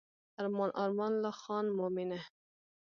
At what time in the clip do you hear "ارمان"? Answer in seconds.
0.39-0.69, 0.83-1.13